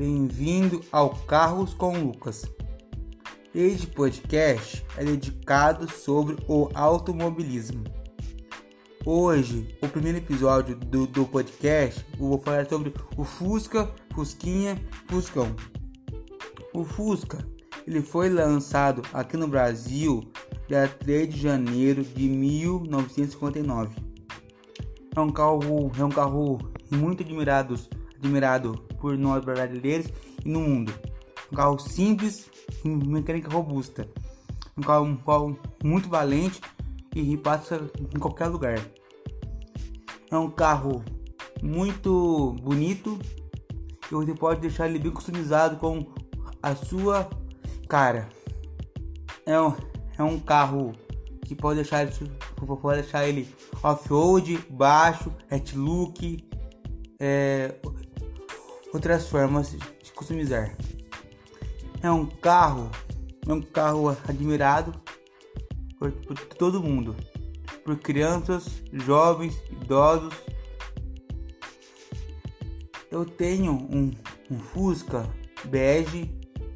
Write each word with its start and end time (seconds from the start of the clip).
Bem-vindo 0.00 0.80
ao 0.90 1.10
Carros 1.10 1.74
com 1.74 1.92
Lucas. 1.92 2.50
Este 3.54 3.86
podcast 3.86 4.82
é 4.96 5.04
dedicado 5.04 5.86
sobre 5.90 6.38
o 6.48 6.70
automobilismo. 6.72 7.84
Hoje, 9.04 9.76
o 9.82 9.88
primeiro 9.88 10.16
episódio 10.16 10.74
do, 10.74 11.06
do 11.06 11.26
podcast, 11.26 12.02
eu 12.18 12.28
vou 12.28 12.38
falar 12.38 12.66
sobre 12.66 12.94
o 13.14 13.24
Fusca, 13.24 13.94
Fusquinha, 14.14 14.82
Fuscão. 15.06 15.54
O 16.72 16.82
Fusca, 16.82 17.46
ele 17.86 18.00
foi 18.00 18.30
lançado 18.30 19.02
aqui 19.12 19.36
no 19.36 19.48
Brasil 19.48 20.22
dia 20.66 20.88
3 20.88 21.28
de 21.28 21.38
janeiro 21.38 22.02
de 22.02 22.26
1959. 22.26 23.96
É 25.14 25.20
um 25.20 25.30
carro, 25.30 25.92
é 25.98 26.02
um 26.02 26.08
carro 26.08 26.58
muito 26.90 27.22
admirado, 27.22 27.78
admirado 28.16 28.89
por 29.00 29.16
nós 29.18 29.44
brasileiros 29.44 30.06
e 30.44 30.48
no 30.48 30.60
mundo. 30.60 30.92
Um 31.50 31.56
carro 31.56 31.78
simples 31.78 32.48
mecânica 32.84 33.50
robusta. 33.50 34.06
Um 34.76 34.82
carro, 34.82 35.04
um 35.04 35.16
carro 35.16 35.58
muito 35.82 36.08
valente 36.08 36.60
e 37.14 37.36
passa 37.36 37.90
em 38.14 38.18
qualquer 38.18 38.46
lugar. 38.46 38.78
É 40.30 40.38
um 40.38 40.50
carro 40.50 41.02
muito 41.62 42.54
bonito 42.62 43.18
e 44.10 44.14
você 44.14 44.34
pode 44.34 44.60
deixar 44.60 44.88
ele 44.88 44.98
bem 44.98 45.10
customizado 45.10 45.76
com 45.76 46.06
a 46.62 46.74
sua 46.74 47.28
cara. 47.88 48.28
É 49.44 49.60
um, 49.60 49.74
é 50.18 50.22
um 50.22 50.38
carro 50.38 50.92
que 51.44 51.54
pode 51.54 51.76
deixar, 51.80 52.06
pode 52.80 53.02
deixar 53.02 53.26
ele 53.26 53.48
off-road, 53.82 54.58
baixo, 54.70 55.32
hat 55.50 55.76
look, 55.76 56.48
é, 57.18 57.74
outras 58.92 59.28
formas 59.28 59.70
de 59.70 60.12
customizar. 60.12 60.76
É 62.02 62.10
um 62.10 62.26
carro, 62.26 62.90
é 63.46 63.52
um 63.52 63.60
carro 63.60 64.16
admirado 64.26 64.92
por, 65.98 66.12
por 66.12 66.36
todo 66.38 66.82
mundo, 66.82 67.14
por 67.84 67.96
crianças, 67.98 68.82
jovens, 68.92 69.60
idosos. 69.70 70.34
Eu 73.10 73.24
tenho 73.24 73.72
um, 73.72 74.10
um 74.50 74.58
Fusca 74.58 75.28
bege 75.64 76.30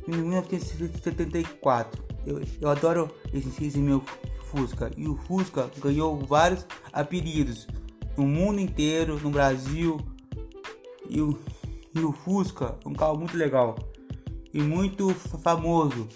em 0.07 0.17
1974. 0.17 2.05
Eu, 2.27 2.43
eu 2.61 2.69
adoro 2.69 3.15
esse, 3.33 3.65
esse 3.65 3.79
meu 3.79 4.03
Fusca 4.51 4.91
e 4.97 5.09
o 5.09 5.17
Fusca 5.17 5.71
ganhou 5.79 6.19
vários 6.19 6.67
apelidos 6.93 7.67
no 8.17 8.27
mundo 8.27 8.61
inteiro, 8.61 9.19
no 9.21 9.31
Brasil, 9.31 10.01
e 11.09 11.21
o, 11.21 11.39
e 11.95 12.01
o 12.01 12.13
Fusca 12.13 12.79
um 12.85 12.93
carro 12.93 13.19
muito 13.19 13.37
legal 13.37 13.77
e 14.53 14.61
muito 14.63 15.11
famoso. 15.15 16.09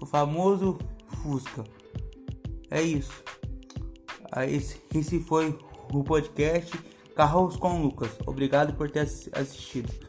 O 0.00 0.06
famoso 0.06 0.78
Fusca. 1.22 1.64
É 2.70 2.82
isso. 2.82 3.22
Ah, 4.30 4.46
esse, 4.46 4.80
esse 4.94 5.20
foi 5.20 5.58
o 5.92 6.02
podcast 6.02 6.78
Carros 7.14 7.56
com 7.56 7.80
Lucas. 7.80 8.10
Obrigado 8.26 8.74
por 8.74 8.90
ter 8.90 9.00
assistido. 9.00 10.05